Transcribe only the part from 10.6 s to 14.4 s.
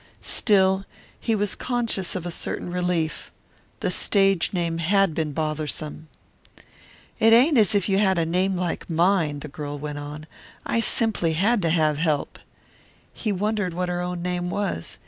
"I simply had to have help." He wondered what her own